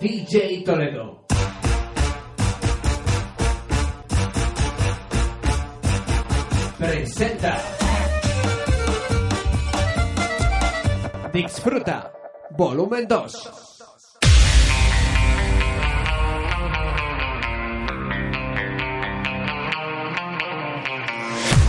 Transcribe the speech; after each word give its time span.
DJ 0.00 0.62
Toledo. 0.62 1.24
Presenta. 6.76 7.58
Disfruta. 11.32 12.12
Volumen 12.56 13.06
2. 13.06 13.68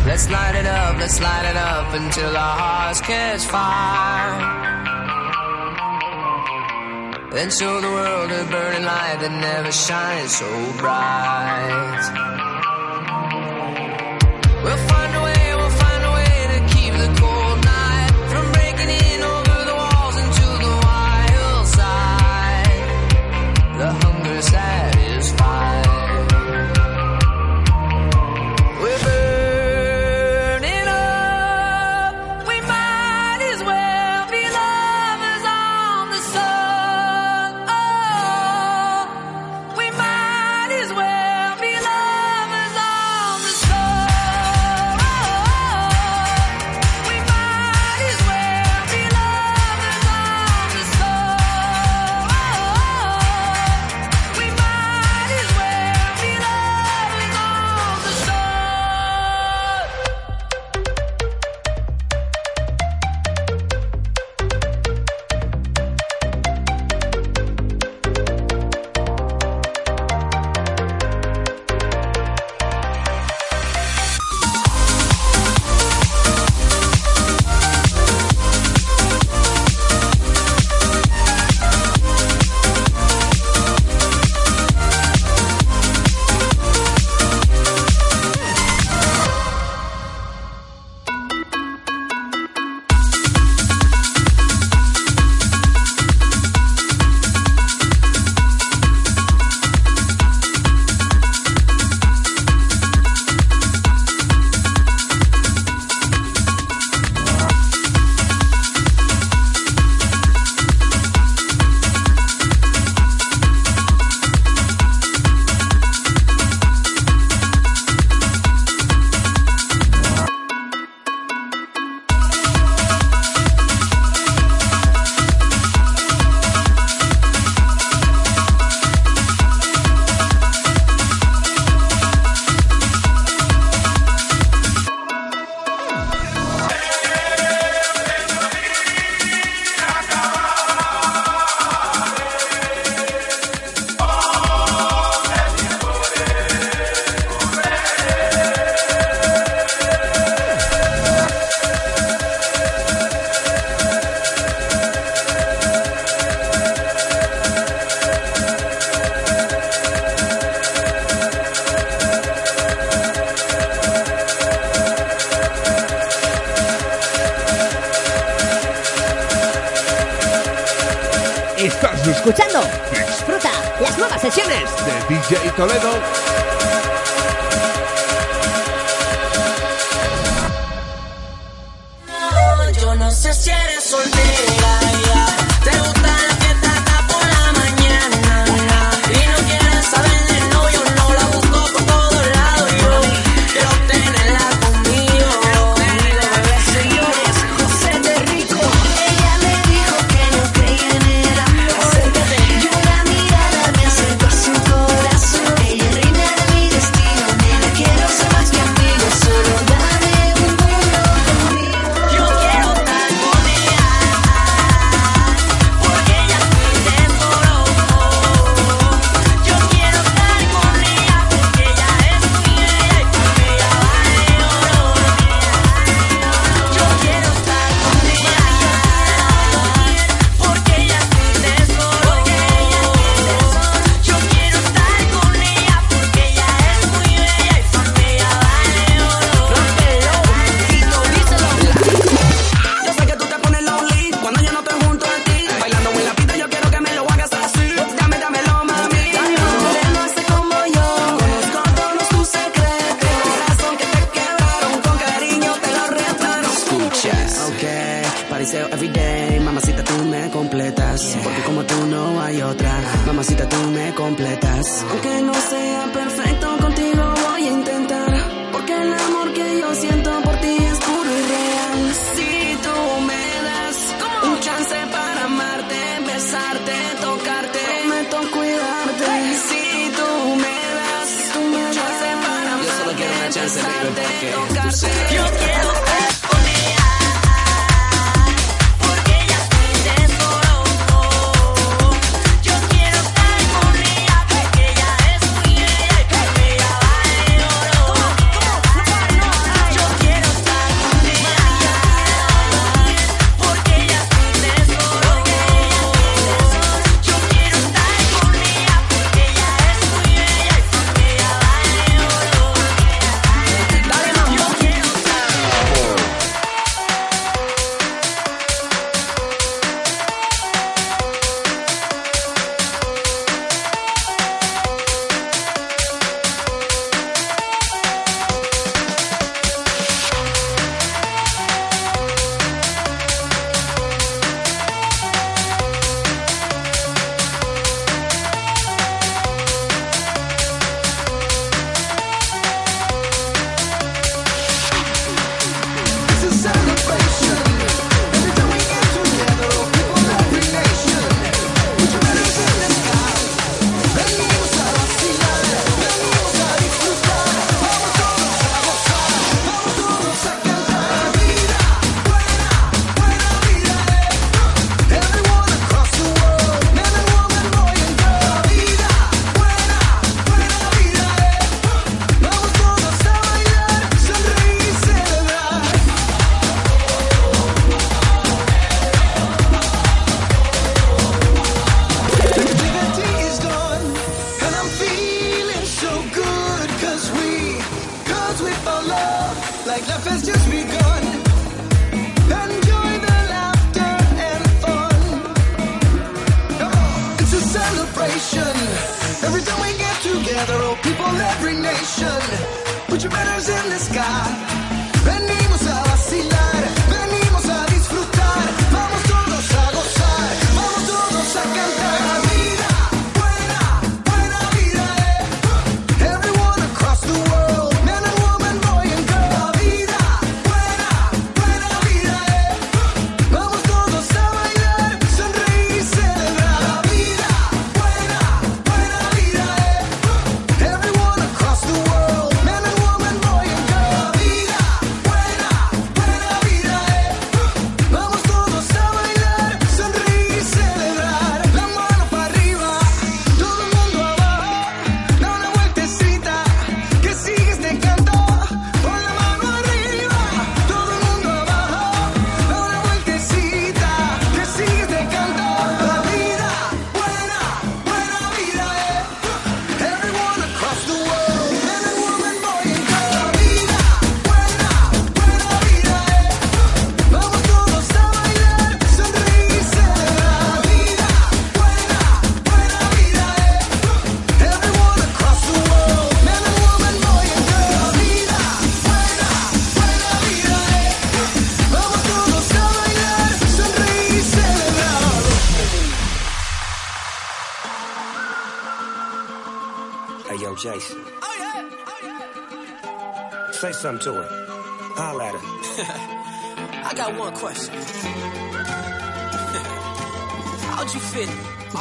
Let's 0.05 0.29
light 0.29 0.55
it 0.55 0.65
up, 0.65 0.97
let's 0.97 1.19
light 1.19 1.45
it 1.45 1.55
up 1.55 1.93
until 1.93 2.35
our 2.35 2.57
hearts 2.57 3.01
catch 3.01 3.45
fire. 3.45 4.88
Then 7.31 7.51
show 7.51 7.79
the 7.79 7.87
world 7.87 8.31
a 8.31 8.43
burning 8.49 8.85
light 8.85 9.17
that 9.21 9.31
never 9.31 9.71
shines 9.71 10.35
so 10.35 10.73
bright. 10.77 12.48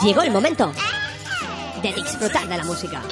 Llegó 0.03 0.23
el 0.23 0.31
momento 0.31 0.73
de 1.83 1.93
disfrutar 1.93 2.49
de 2.49 2.57
la 2.57 2.65
música. 2.65 3.03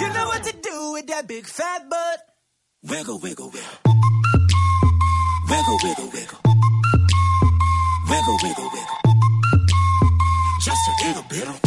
You 0.00 0.08
know 0.08 0.26
what 0.28 0.42
to 0.42 0.52
do 0.62 0.92
with 0.92 1.06
that 1.08 1.26
big 1.26 1.46
fat 1.46 1.88
butt. 1.90 2.20
Wiggle, 2.82 3.18
wiggle, 3.18 3.50
wiggle. 3.50 3.78
Wiggle, 5.50 5.78
wiggle, 5.82 6.10
wiggle. 6.12 6.38
Wiggle, 8.08 8.38
wiggle, 8.42 8.70
wiggle. 8.72 8.98
Just 10.60 10.88
a 10.88 11.06
little 11.06 11.24
bit 11.28 11.46
of. 11.46 11.60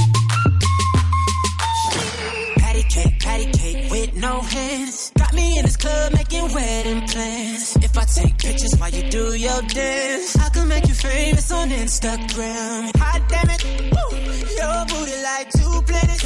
Patty 2.57 2.83
cake, 2.83 3.19
patty 3.19 3.51
cake 3.51 3.91
with 3.91 4.15
no 4.15 4.41
hands. 4.41 5.11
Got 5.27 5.35
me 5.35 5.57
in 5.59 5.65
this 5.65 5.75
club 5.75 6.13
making 6.13 6.53
wedding 6.53 7.05
plans. 7.05 7.75
If 7.83 7.97
I 7.97 8.05
take 8.05 8.37
pictures 8.37 8.73
while 8.77 8.89
you 8.89 9.09
do 9.09 9.35
your 9.35 9.61
dance, 9.63 10.37
I 10.37 10.47
can 10.47 10.69
make 10.69 10.87
you 10.87 10.93
famous 10.93 11.51
on 11.51 11.69
Instagram. 11.69 12.95
Hot 12.95 13.21
damn 13.27 13.49
it, 13.49 13.61
woo, 13.91 14.17
your 14.55 14.85
booty 14.85 15.21
like 15.23 15.49
two 15.51 15.81
planets. 15.85 16.16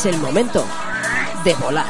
Es 0.00 0.06
el 0.06 0.18
momento 0.18 0.64
de 1.44 1.52
volar. 1.56 1.89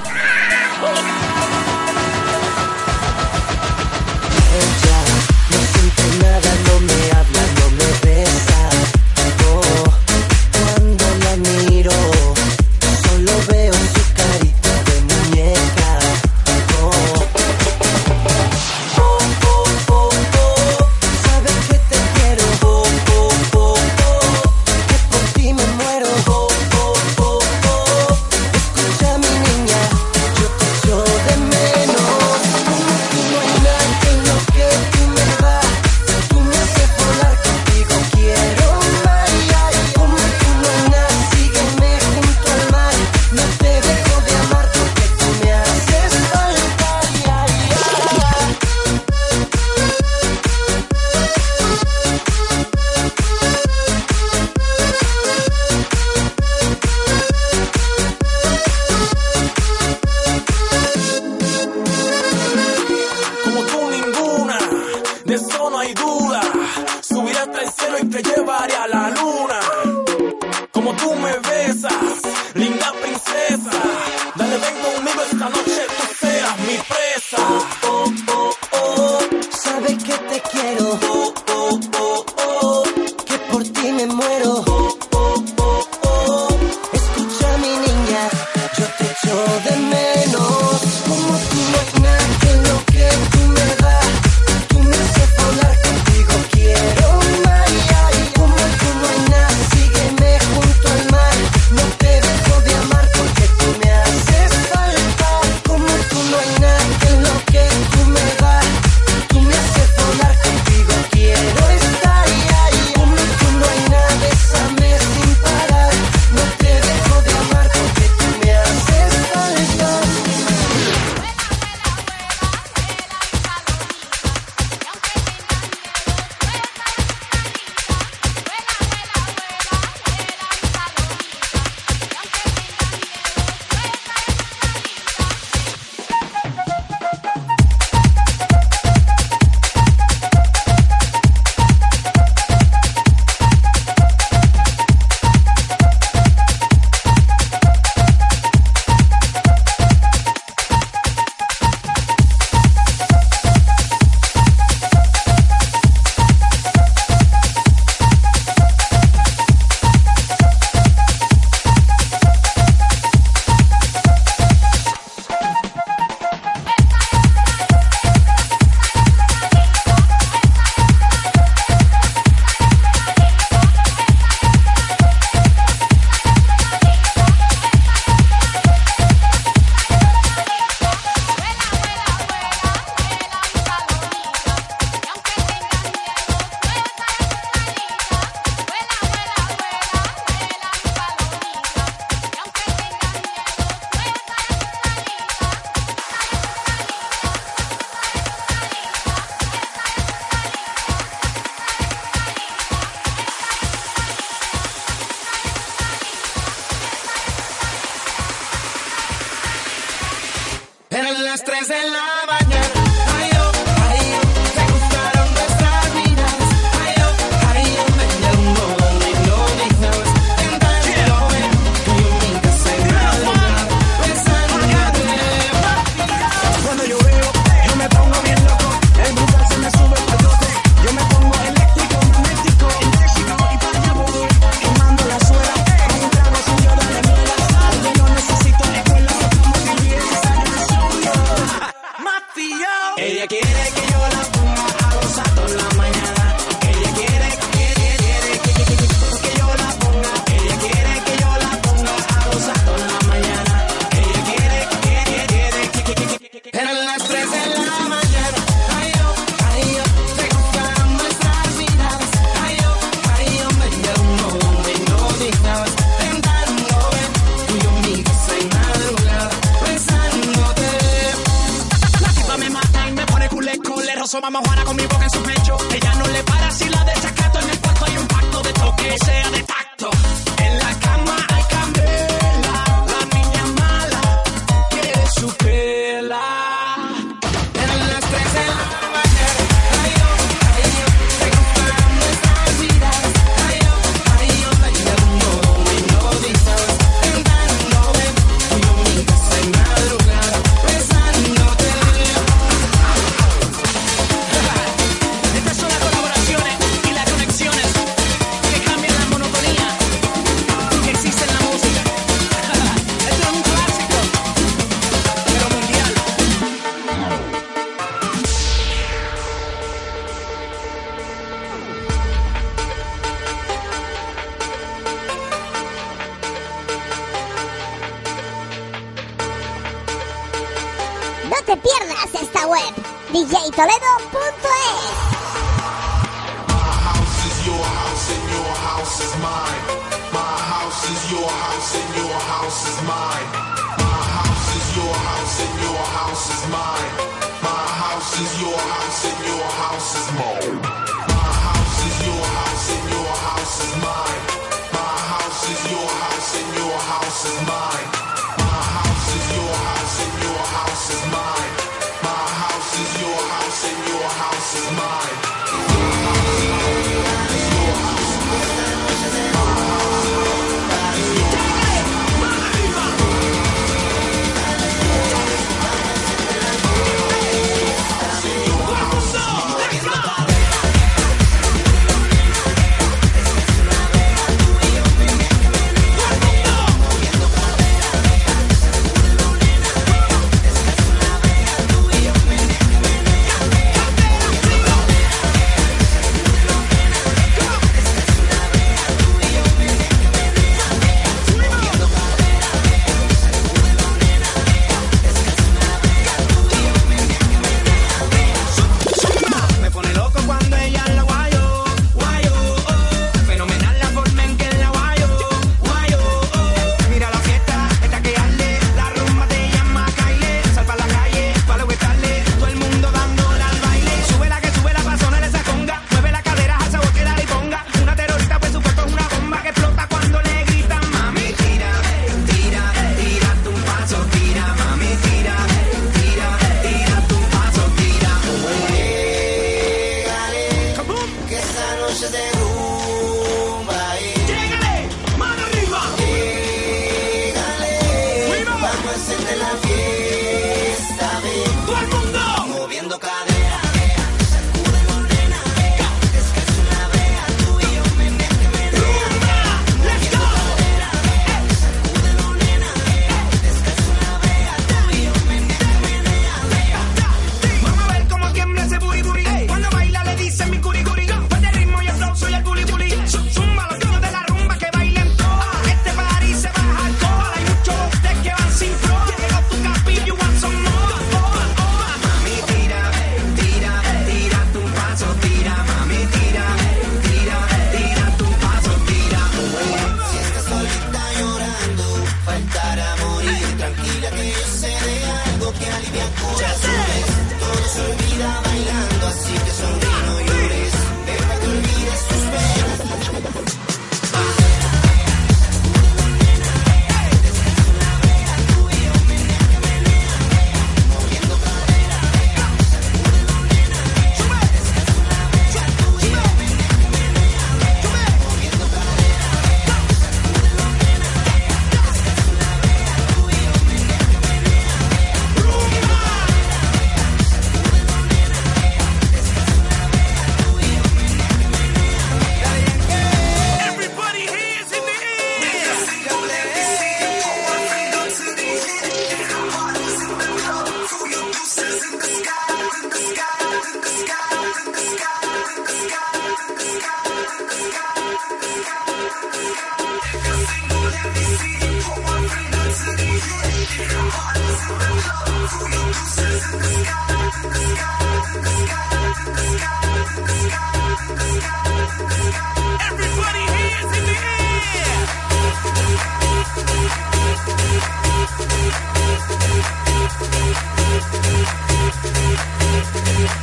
Thank 570.92 571.04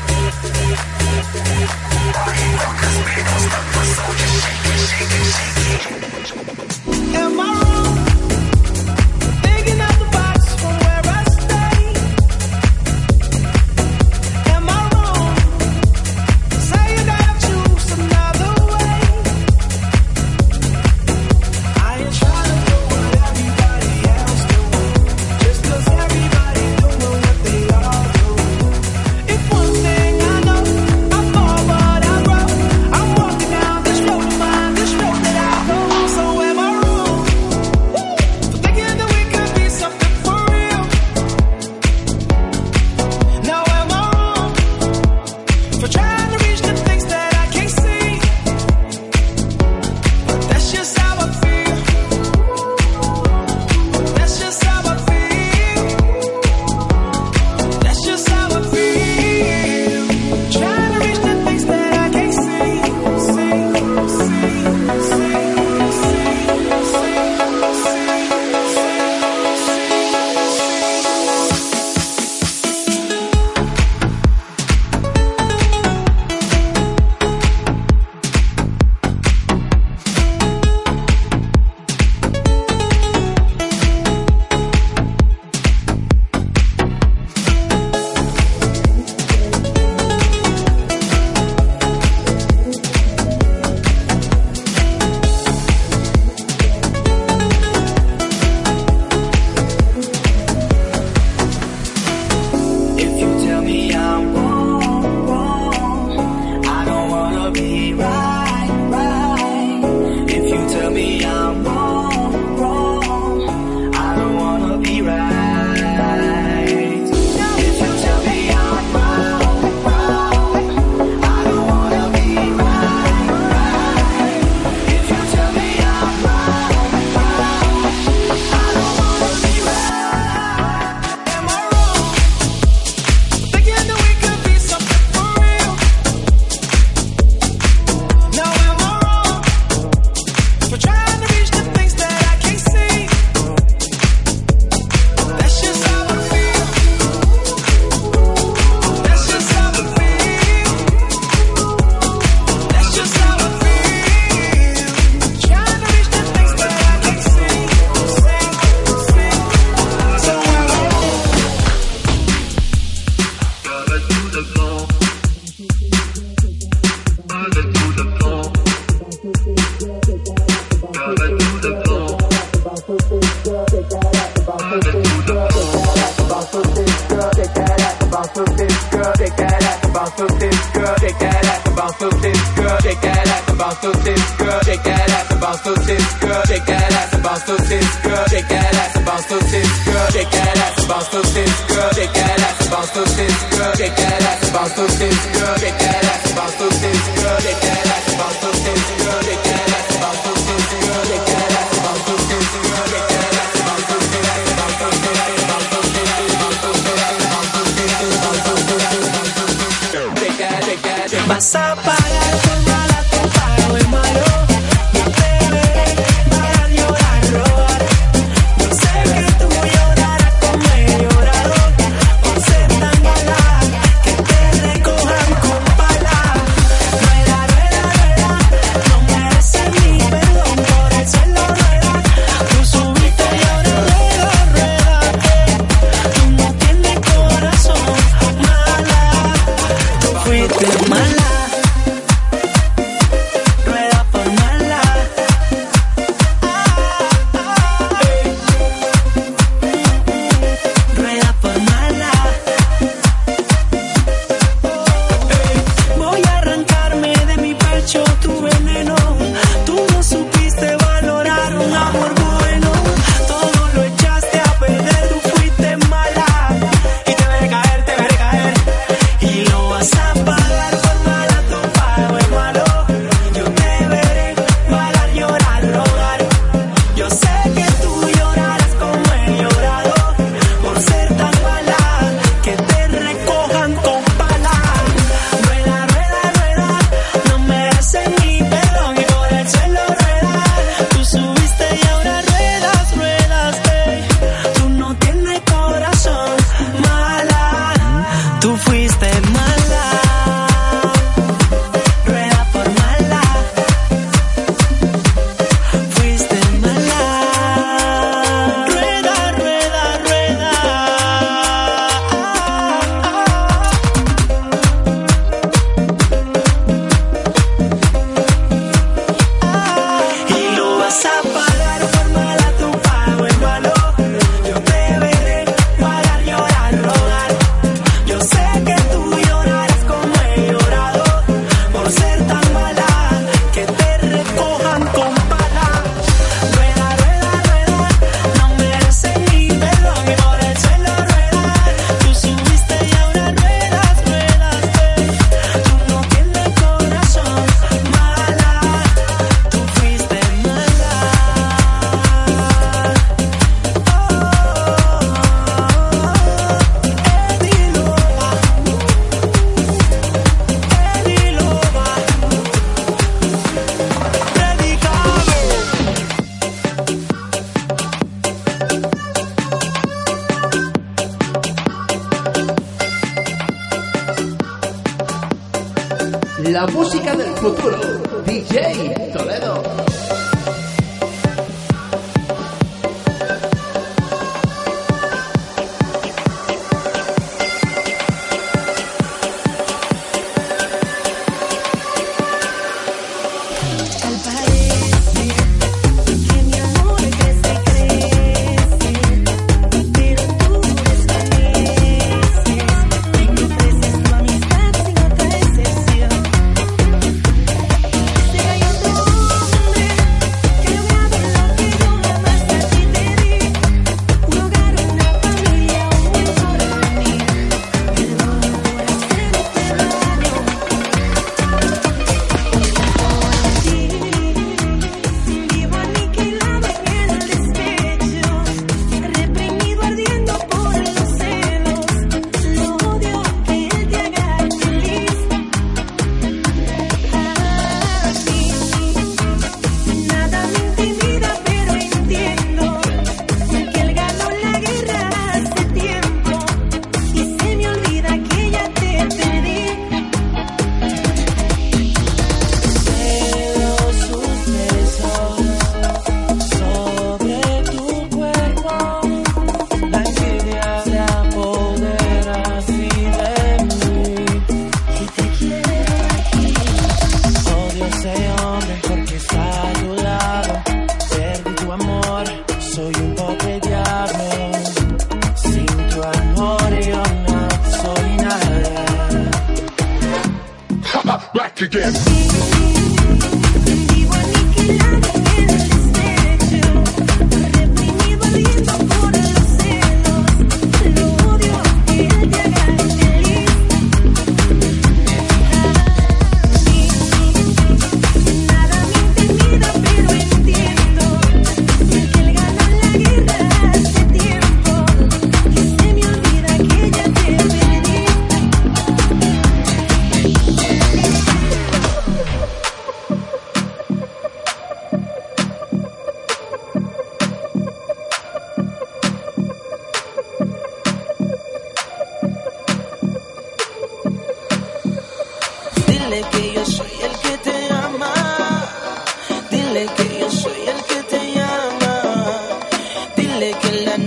you. 0.01 0.06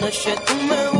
Que 0.00 0.32
en 0.32 0.99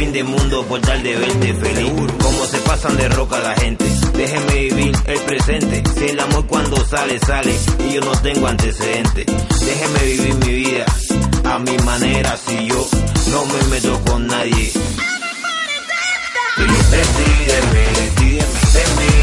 fin 0.00 0.12
de 0.14 0.24
mundo 0.24 0.64
por 0.64 0.80
tal 0.80 1.02
de 1.02 1.14
verte 1.14 1.54
feliz. 1.54 1.92
Como 2.22 2.46
se 2.46 2.58
pasan 2.58 2.96
de 2.96 3.08
roca 3.10 3.38
la 3.38 3.54
gente. 3.54 3.84
Déjeme 4.14 4.54
vivir 4.54 4.92
el 5.06 5.20
presente. 5.20 5.82
Si 5.94 6.04
el 6.06 6.20
amor 6.20 6.46
cuando 6.46 6.76
sale, 6.86 7.18
sale. 7.18 7.54
Y 7.86 7.94
yo 7.94 8.00
no 8.00 8.12
tengo 8.22 8.46
antecedentes. 8.46 9.26
Déjeme 9.26 10.00
vivir 10.04 10.34
mi 10.46 10.52
vida 10.54 10.86
a 11.44 11.58
mi 11.58 11.76
manera. 11.78 12.34
Si 12.36 12.66
yo 12.66 12.88
no 13.30 13.44
me 13.44 13.62
meto 13.68 14.00
con 14.06 14.26
nadie. 14.26 14.72
Yo 16.56 16.80
te 16.90 16.96
de 16.96 17.60
de 18.72 18.82
mí. 18.96 19.19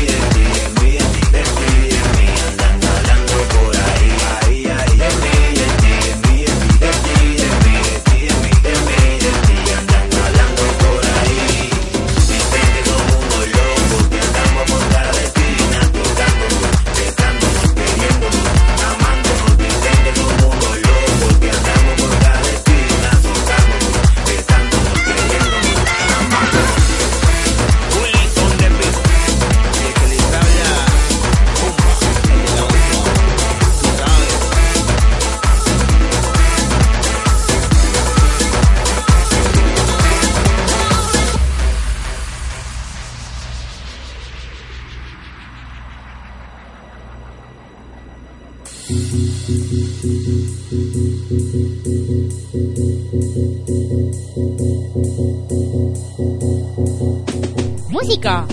Música 57.90 58.48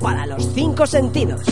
para 0.00 0.26
los 0.26 0.44
cinco 0.52 0.84
sentidos. 0.84 1.42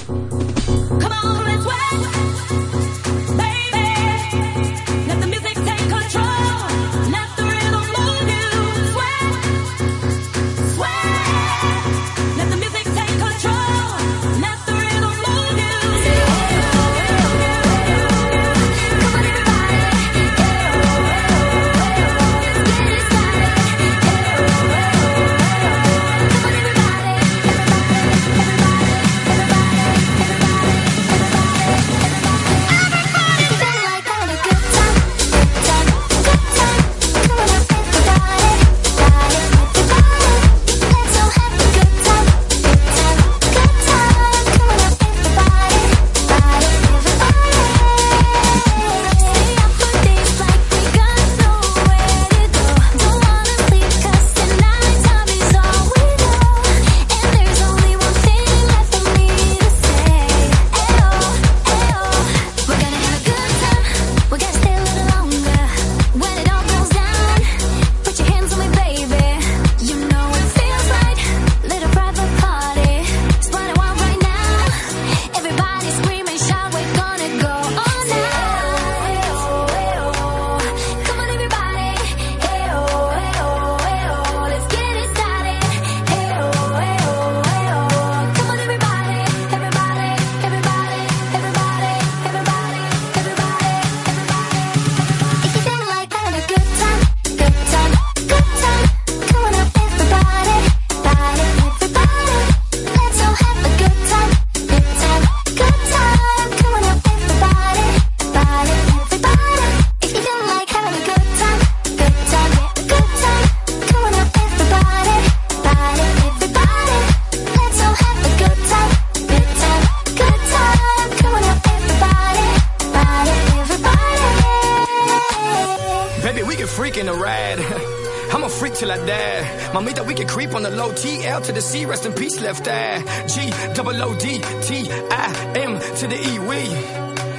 till 128.81 128.91
I 128.91 128.97
die. 129.05 129.43
Mamita, 129.75 130.07
we 130.07 130.15
can 130.15 130.27
creep 130.27 130.55
on 130.55 130.63
the 130.63 130.71
low 130.71 130.93
T 130.93 131.25
L 131.27 131.41
to 131.43 131.53
the 131.53 131.61
C. 131.61 131.85
Rest 131.85 132.07
in 132.07 132.13
peace, 132.15 132.41
left 132.41 132.67
eye. 132.67 133.03
G 133.29 133.51
double 133.75 134.03
O 134.03 134.15
D 134.19 134.39
T 134.63 134.91
I 134.91 135.53
M 135.57 135.79
to 135.99 136.07
the 136.09 136.17
E. 136.17 136.39
We 136.39 136.63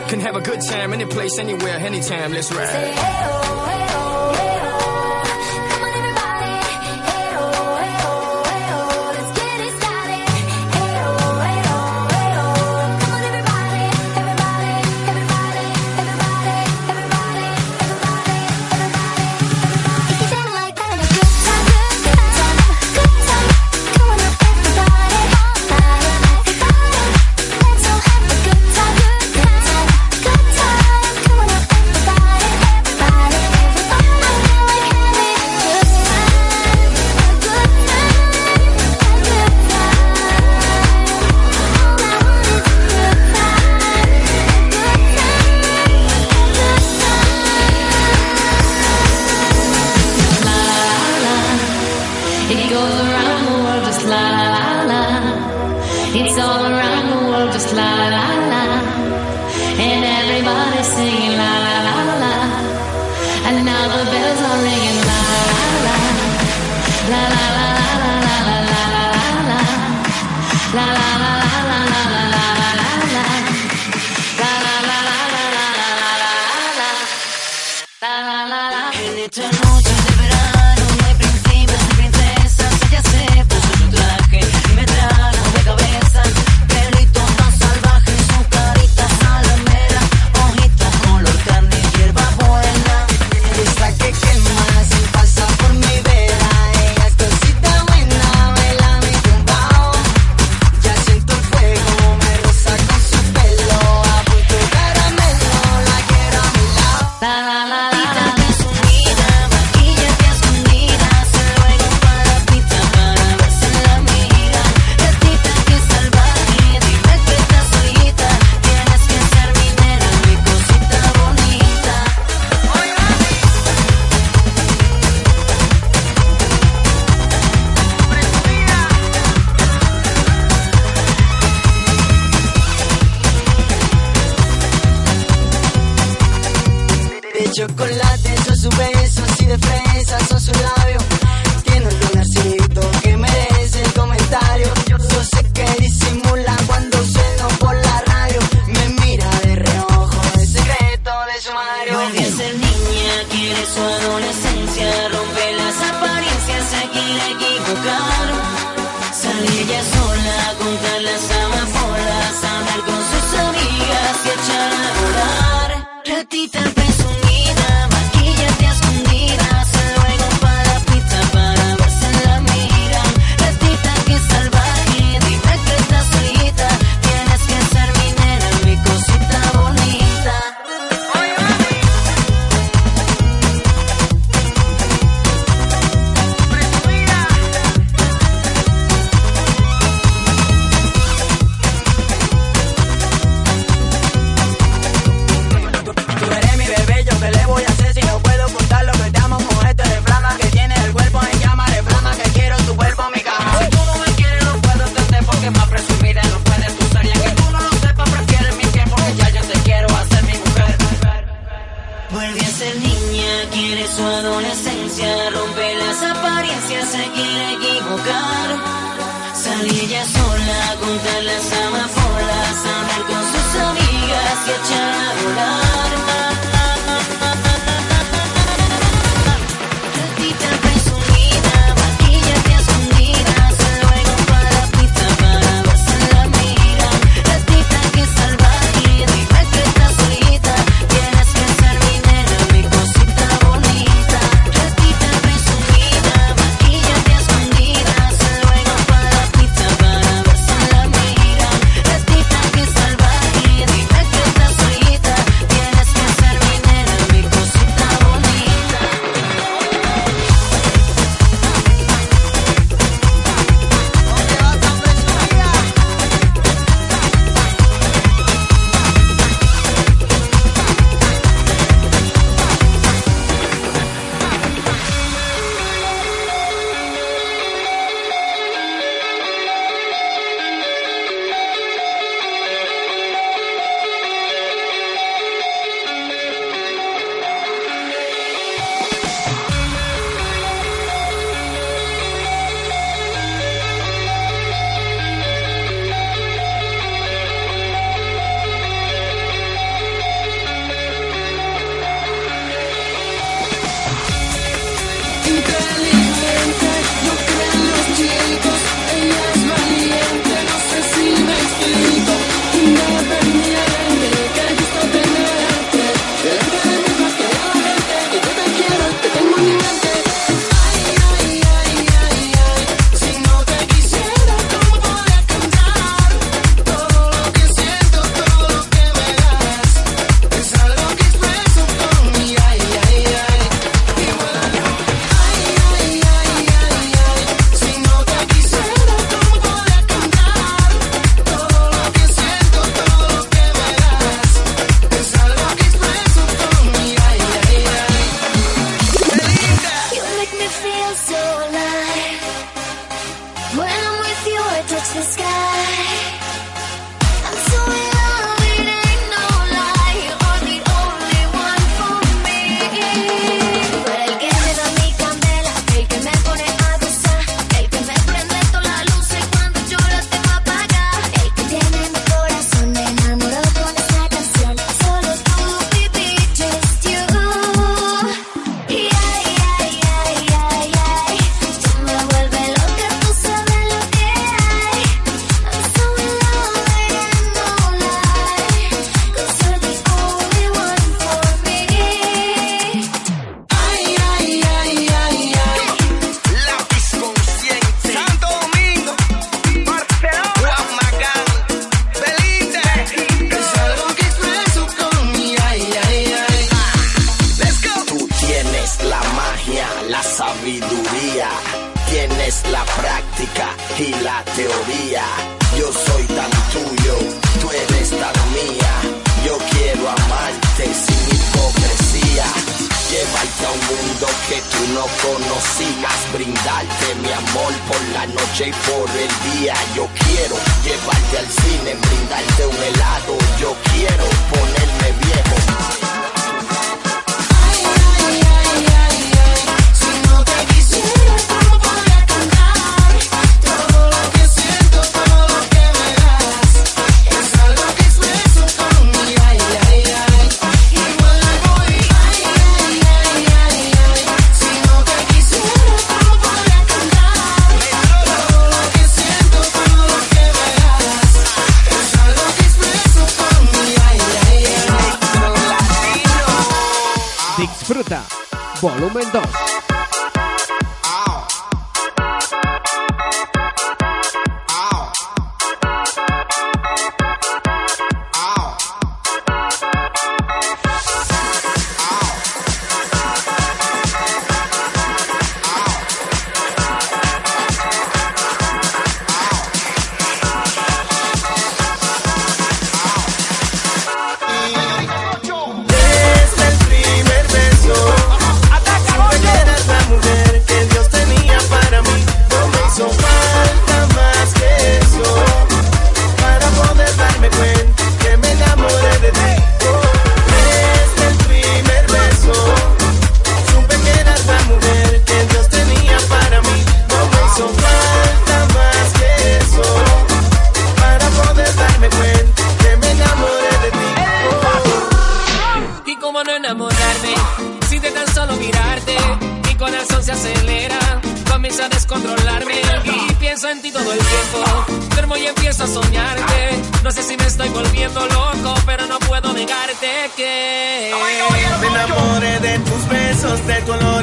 can 0.09 0.19
have 0.19 0.35
a 0.35 0.41
good 0.41 0.61
time 0.61 0.93
any 0.93 1.05
place, 1.05 1.39
anywhere, 1.39 1.77
anytime. 1.77 2.31
Let's 2.31 2.51
ride. 2.51 2.93
Oh. 2.97 3.60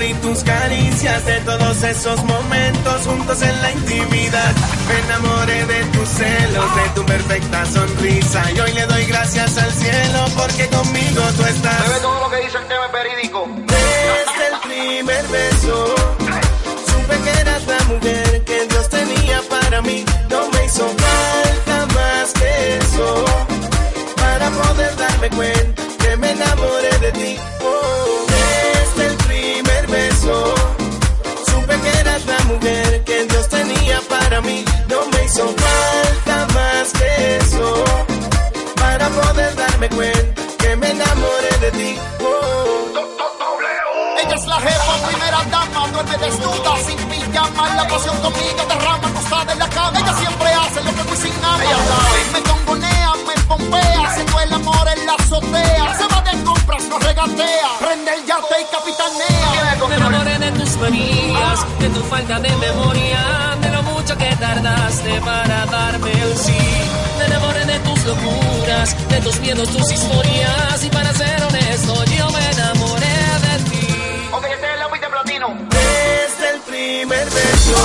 Y 0.08 0.14
tus 0.14 0.42
caricias, 0.42 1.24
de 1.26 1.40
todos 1.40 1.82
esos 1.82 2.22
momentos 2.24 3.06
juntos 3.06 3.42
en 3.42 3.62
la 3.62 3.72
intimidad. 3.72 4.54
Me 4.88 4.98
enamoré 5.04 5.66
de 5.66 5.84
tus 5.86 6.08
celos, 6.08 6.76
de 6.76 6.88
tu 6.94 7.04
perfecta 7.04 7.66
sonrisa. 7.66 8.42
Y 8.54 8.60
hoy 8.60 8.72
le 8.72 8.86
doy 8.86 9.04
gracias 9.04 9.58
al 9.58 9.72
cielo 9.72 10.24
porque 10.36 10.66
conmigo 10.68 11.22
tú 11.36 11.44
estás. 11.44 11.88
Bebe 11.88 12.00
todo 12.00 12.20
lo 12.20 12.30
que 12.30 12.36
dice 12.44 12.58
el 12.58 12.66
tema 12.68 12.88
verídico. 12.88 13.48
Desde 13.66 14.44
el 14.52 14.60
primer 14.62 15.26
beso, 15.28 15.94
supe 16.86 17.16
que 17.24 17.40
eras 17.40 17.66
la 17.66 17.84
mujer 17.84 18.44
que 18.44 18.66
Dios 18.66 18.88
tenía 18.88 19.42
para 19.50 19.82
mí. 19.82 20.04
No 20.30 20.48
me 20.50 20.64
hizo 20.64 20.88
falta 20.88 21.86
más 21.94 22.32
que 22.32 22.78
eso 22.78 23.24
para 24.16 24.50
poder 24.50 24.96
darme 24.96 25.30
cuenta 25.30 25.77
darme 39.88 39.96
cuenta 39.96 40.42
que 40.58 40.76
me 40.76 40.90
enamoré 40.90 41.58
de 41.60 41.70
ti. 41.72 41.98
Oh. 42.20 42.88
Ella 44.22 44.34
es 44.34 44.46
la 44.46 44.60
jefa, 44.60 45.06
primera 45.06 45.42
dama, 45.50 45.88
duerme 45.92 46.18
desnuda, 46.18 46.76
sin 46.86 46.96
pijama, 47.08 47.74
la 47.74 47.88
pasión 47.88 48.16
conmigo 48.18 48.64
derrama, 48.68 49.08
acostada 49.08 49.52
en 49.52 49.58
la 49.58 49.68
cama. 49.68 49.98
Ella 49.98 50.14
siempre 50.14 50.48
hace 50.52 50.84
lo 50.84 50.94
que 50.94 51.02
muy 51.04 51.16
sin 51.16 51.44
ama. 51.44 51.58
Me 52.32 52.42
congonea, 52.42 53.12
me 53.26 53.42
pompea, 53.44 54.08
haciendo 54.08 54.40
el 54.40 54.52
amor 54.52 54.88
en 54.96 55.06
la 55.06 55.14
azotea. 55.14 55.94
Se 55.98 56.06
va 56.14 56.20
de 56.22 56.44
compras, 56.44 56.84
no 56.84 56.98
regatea, 56.98 57.68
prende 57.80 58.14
el 58.14 58.26
yate 58.26 58.56
y 58.60 58.64
capitanea. 58.74 59.78
Me 59.88 59.94
enamoré 59.94 60.38
de 60.38 60.52
tus 60.52 60.76
manías, 60.76 61.78
de 61.78 61.88
tu 61.90 62.02
falta 62.02 62.40
de 62.40 62.50
memoria, 62.56 63.47
tardaste 64.38 65.20
para 65.20 65.66
darme 65.66 66.12
el 66.12 66.36
sí. 66.36 66.58
Me 67.18 67.24
enamoré 67.26 67.64
de 67.64 67.78
tus 67.80 68.04
locuras, 68.04 69.08
de 69.08 69.20
tus 69.20 69.40
miedos, 69.40 69.68
tus 69.68 69.92
historias, 69.92 70.84
y 70.84 70.88
para 70.90 71.12
ser 71.12 71.42
honesto, 71.42 72.04
yo 72.04 72.30
me 72.30 72.50
enamoré 72.50 73.18
de 73.46 73.70
ti. 73.70 73.86
Este 74.50 74.66
es 74.66 74.74
el 74.74 75.00
de 75.00 75.08
platino. 75.08 75.48
Desde 75.70 76.50
el 76.54 76.60
primer 76.60 77.24
beso, 77.30 77.78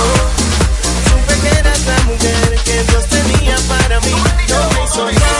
supe 1.08 1.40
que 1.42 1.58
eras 1.58 1.80
la 1.86 1.98
mujer 2.04 2.58
que 2.64 2.82
Dios 2.84 3.04
tenía 3.06 3.56
para 3.68 4.00
mí. 4.00 4.14
No 4.48 4.70
me 4.70 4.84
hizo 4.84 5.33